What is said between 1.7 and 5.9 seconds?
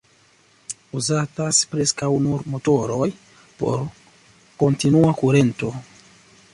preskaŭ nur motoroj por kontinua kurento.